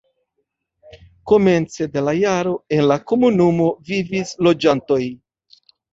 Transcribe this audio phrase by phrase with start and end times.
[1.31, 5.01] Komence de la jaro en la komunumo vivis loĝantoj.